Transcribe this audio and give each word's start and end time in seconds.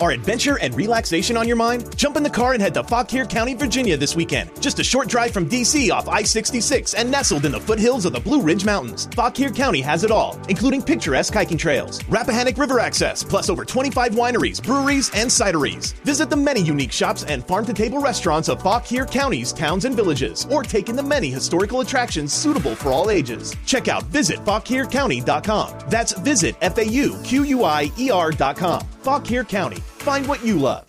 Are 0.00 0.12
adventure 0.12 0.58
and 0.58 0.74
relaxation 0.74 1.36
on 1.36 1.46
your 1.46 1.58
mind? 1.58 1.94
Jump 1.94 2.16
in 2.16 2.22
the 2.22 2.30
car 2.30 2.54
and 2.54 2.62
head 2.62 2.72
to 2.72 2.82
Fauquier 2.82 3.26
County, 3.26 3.52
Virginia 3.52 3.98
this 3.98 4.16
weekend. 4.16 4.50
Just 4.62 4.78
a 4.78 4.84
short 4.84 5.08
drive 5.08 5.30
from 5.30 5.46
DC 5.46 5.90
off 5.92 6.08
I 6.08 6.22
66 6.22 6.94
and 6.94 7.10
nestled 7.10 7.44
in 7.44 7.52
the 7.52 7.60
foothills 7.60 8.06
of 8.06 8.14
the 8.14 8.20
Blue 8.20 8.40
Ridge 8.40 8.64
Mountains. 8.64 9.08
Fauquier 9.14 9.50
County 9.50 9.82
has 9.82 10.02
it 10.02 10.10
all, 10.10 10.40
including 10.48 10.80
picturesque 10.80 11.34
hiking 11.34 11.58
trails, 11.58 12.02
Rappahannock 12.04 12.56
River 12.56 12.80
access, 12.80 13.22
plus 13.22 13.50
over 13.50 13.62
25 13.62 14.12
wineries, 14.12 14.62
breweries, 14.62 15.10
and 15.12 15.28
cideries. 15.28 15.92
Visit 16.02 16.30
the 16.30 16.36
many 16.36 16.62
unique 16.62 16.92
shops 16.92 17.24
and 17.24 17.46
farm 17.46 17.66
to 17.66 17.74
table 17.74 18.00
restaurants 18.00 18.48
of 18.48 18.62
Fauquier 18.62 19.04
County's 19.04 19.52
towns 19.52 19.84
and 19.84 19.94
villages, 19.94 20.46
or 20.50 20.62
take 20.62 20.88
in 20.88 20.96
the 20.96 21.02
many 21.02 21.28
historical 21.28 21.82
attractions 21.82 22.32
suitable 22.32 22.74
for 22.74 22.88
all 22.88 23.10
ages. 23.10 23.54
Check 23.66 23.88
out 23.88 24.10
visitfauquiercounty.com. 24.10 25.78
That's 25.90 26.12
visit 26.12 26.56
F 26.62 26.78
A 26.78 26.86
U 26.86 27.20
Q 27.22 27.44
U 27.44 27.64
I 27.64 27.92
E 27.98 28.10
R.com. 28.10 28.80
Fauquier 29.02 29.44
County. 29.44 29.82
Find 30.00 30.26
what 30.26 30.42
you 30.42 30.58
love. 30.58 30.86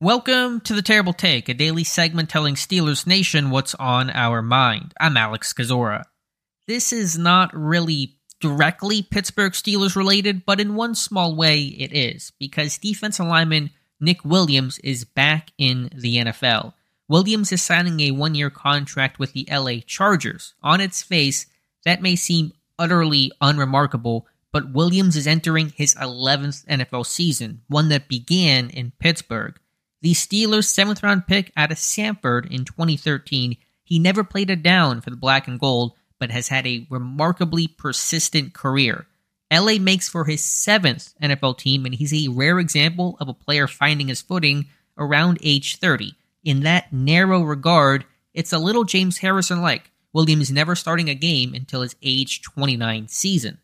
Welcome 0.00 0.60
to 0.60 0.72
the 0.72 0.80
Terrible 0.80 1.12
Take, 1.12 1.48
a 1.48 1.54
daily 1.54 1.82
segment 1.82 2.30
telling 2.30 2.54
Steelers 2.54 3.04
Nation 3.04 3.50
what's 3.50 3.74
on 3.74 4.08
our 4.10 4.40
mind. 4.40 4.94
I'm 5.00 5.16
Alex 5.16 5.52
Kozora. 5.52 6.04
This 6.68 6.92
is 6.92 7.18
not 7.18 7.50
really 7.52 8.14
directly 8.40 9.02
Pittsburgh 9.02 9.52
Steelers 9.52 9.96
related, 9.96 10.46
but 10.46 10.60
in 10.60 10.76
one 10.76 10.94
small 10.94 11.34
way 11.34 11.62
it 11.62 11.92
is, 11.92 12.32
because 12.38 12.78
defensive 12.78 13.26
lineman 13.26 13.70
Nick 13.98 14.24
Williams 14.24 14.78
is 14.78 15.04
back 15.04 15.50
in 15.58 15.90
the 15.92 16.18
NFL. 16.18 16.74
Williams 17.08 17.50
is 17.50 17.62
signing 17.62 17.98
a 17.98 18.12
one 18.12 18.36
year 18.36 18.48
contract 18.48 19.18
with 19.18 19.32
the 19.32 19.48
LA 19.50 19.80
Chargers. 19.84 20.54
On 20.62 20.80
its 20.80 21.02
face, 21.02 21.46
that 21.84 22.00
may 22.00 22.14
seem 22.14 22.52
utterly 22.78 23.32
unremarkable, 23.40 24.28
but 24.56 24.72
Williams 24.72 25.16
is 25.18 25.26
entering 25.26 25.68
his 25.76 25.94
11th 25.96 26.64
NFL 26.64 27.04
season, 27.04 27.60
one 27.68 27.90
that 27.90 28.08
began 28.08 28.70
in 28.70 28.90
Pittsburgh. 28.98 29.60
The 30.00 30.14
Steelers' 30.14 30.64
seventh 30.64 31.02
round 31.02 31.26
pick 31.26 31.52
out 31.58 31.70
of 31.70 31.76
Samford 31.76 32.50
in 32.50 32.64
2013, 32.64 33.58
he 33.84 33.98
never 33.98 34.24
played 34.24 34.48
a 34.48 34.56
down 34.56 35.02
for 35.02 35.10
the 35.10 35.16
black 35.16 35.46
and 35.46 35.60
gold, 35.60 35.92
but 36.18 36.30
has 36.30 36.48
had 36.48 36.66
a 36.66 36.86
remarkably 36.88 37.68
persistent 37.68 38.54
career. 38.54 39.06
LA 39.52 39.74
makes 39.78 40.08
for 40.08 40.24
his 40.24 40.42
seventh 40.42 41.12
NFL 41.22 41.58
team, 41.58 41.84
and 41.84 41.94
he's 41.94 42.14
a 42.14 42.32
rare 42.32 42.58
example 42.58 43.18
of 43.20 43.28
a 43.28 43.34
player 43.34 43.66
finding 43.66 44.08
his 44.08 44.22
footing 44.22 44.70
around 44.96 45.36
age 45.42 45.76
30. 45.76 46.14
In 46.44 46.60
that 46.60 46.94
narrow 46.94 47.42
regard, 47.42 48.06
it's 48.32 48.54
a 48.54 48.58
little 48.58 48.84
James 48.84 49.18
Harrison 49.18 49.60
like. 49.60 49.90
Williams 50.14 50.50
never 50.50 50.74
starting 50.74 51.10
a 51.10 51.14
game 51.14 51.52
until 51.52 51.82
his 51.82 51.94
age 52.02 52.40
29 52.40 53.08
season. 53.08 53.58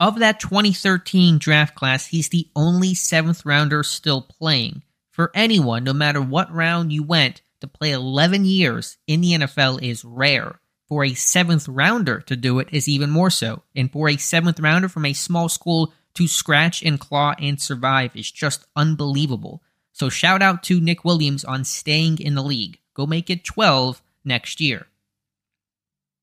Of 0.00 0.18
that 0.18 0.40
2013 0.40 1.38
draft 1.38 1.74
class, 1.74 2.06
he's 2.06 2.28
the 2.28 2.48
only 2.56 2.94
seventh 2.94 3.46
rounder 3.46 3.82
still 3.82 4.22
playing. 4.22 4.82
For 5.10 5.30
anyone, 5.34 5.84
no 5.84 5.92
matter 5.92 6.20
what 6.20 6.52
round 6.52 6.92
you 6.92 7.04
went, 7.04 7.42
to 7.60 7.68
play 7.68 7.92
11 7.92 8.44
years 8.44 8.98
in 9.06 9.20
the 9.20 9.32
NFL 9.32 9.82
is 9.82 10.04
rare. 10.04 10.60
For 10.88 11.04
a 11.04 11.14
seventh 11.14 11.68
rounder 11.68 12.20
to 12.22 12.36
do 12.36 12.58
it 12.58 12.68
is 12.72 12.88
even 12.88 13.10
more 13.10 13.30
so. 13.30 13.62
And 13.74 13.90
for 13.90 14.08
a 14.08 14.16
seventh 14.16 14.60
rounder 14.60 14.88
from 14.88 15.06
a 15.06 15.12
small 15.12 15.48
school 15.48 15.94
to 16.14 16.28
scratch 16.28 16.82
and 16.82 17.00
claw 17.00 17.34
and 17.38 17.60
survive 17.60 18.14
is 18.16 18.30
just 18.30 18.66
unbelievable. 18.76 19.62
So 19.92 20.08
shout 20.08 20.42
out 20.42 20.62
to 20.64 20.80
Nick 20.80 21.04
Williams 21.04 21.44
on 21.44 21.64
staying 21.64 22.18
in 22.18 22.34
the 22.34 22.42
league. 22.42 22.80
Go 22.94 23.06
make 23.06 23.30
it 23.30 23.44
12 23.44 24.02
next 24.24 24.60
year. 24.60 24.88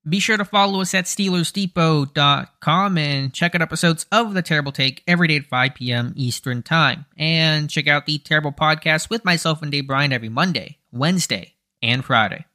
Be 0.08 0.20
sure 0.20 0.38
to 0.38 0.46
follow 0.46 0.82
us 0.82 0.96
at 0.96 1.06
SteelersDepot.com 1.06 2.98
and 2.98 3.32
check 3.32 3.54
out 3.54 3.62
episodes 3.62 4.08
of 4.12 4.34
The 4.34 4.42
Terrible 4.42 4.72
Take 4.72 5.04
every 5.06 5.28
day 5.28 5.36
at 5.36 5.46
5 5.46 5.76
p.m. 5.76 6.14
Eastern 6.16 6.64
Time. 6.64 7.06
And 7.18 7.70
check 7.70 7.88
out 7.88 8.08
The 8.08 8.18
Terrible 8.18 8.52
Podcast 8.52 9.12
with 9.12 9.24
myself 9.24 9.62
and 9.62 9.72
Dave 9.72 9.86
Bryan 9.86 10.12
every 10.12 10.30
Monday, 10.30 10.80
Wednesday, 10.92 11.54
and 11.84 12.04
Friday. 12.04 12.46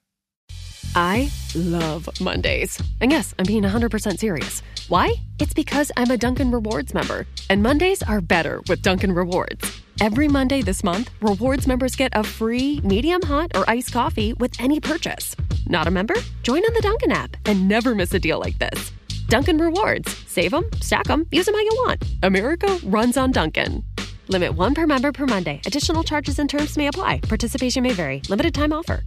I 0.97 1.31
love 1.55 2.09
Mondays. 2.21 2.83
And 3.01 3.13
yes, 3.13 3.33
I'm 3.39 3.45
being 3.45 3.63
100% 3.63 4.19
serious. 4.19 4.63
Why? 4.89 5.15
It's 5.39 5.55
because 5.55 5.93
I'm 5.97 6.11
a 6.11 6.17
Dunkin' 6.17 6.51
Rewards 6.51 6.95
member. 6.95 7.27
And 7.49 7.63
Mondays 7.63 8.03
are 8.03 8.21
better 8.21 8.61
with 8.69 8.83
Dunkin' 8.83 9.13
Rewards. 9.13 9.83
Every 10.01 10.27
Monday 10.27 10.63
this 10.63 10.83
month, 10.83 11.11
rewards 11.21 11.67
members 11.67 11.95
get 11.97 12.13
a 12.17 12.25
free 12.25 12.81
medium 12.83 13.23
hot 13.23 13.53
or 13.55 13.69
iced 13.71 13.93
coffee 13.93 14.33
with 14.33 14.61
any 14.61 14.81
purchase. 14.81 15.37
Not 15.69 15.89
a 15.89 15.91
member? 15.91 16.15
Join 16.43 16.65
on 16.65 16.75
the 16.75 16.81
Dunkin' 16.81 17.13
app 17.13 17.37
and 17.45 17.69
never 17.69 17.95
miss 17.95 18.15
a 18.15 18.19
deal 18.19 18.39
like 18.39 18.59
this. 18.59 18.93
Dunkin' 19.29 19.59
Rewards. 19.59 20.15
Save 20.29 20.53
them, 20.53 20.71
stack 20.81 21.09
them, 21.09 21.27
use 21.33 21.47
them 21.47 21.55
how 21.55 21.61
you 21.61 21.83
want. 21.87 22.05
America 22.23 22.79
runs 22.85 23.17
on 23.17 23.33
Dunkin'. 23.33 23.83
Limit 24.29 24.55
one 24.55 24.75
per 24.75 24.87
member 24.87 25.13
per 25.13 25.27
Monday. 25.27 25.61
Additional 25.67 26.03
charges 26.03 26.39
and 26.39 26.51
terms 26.51 26.77
may 26.77 26.89
apply. 26.89 27.21
Participation 27.21 27.83
may 27.83 27.93
vary. 27.93 28.23
Limited 28.29 28.55
time 28.55 28.73
offer. 28.73 29.03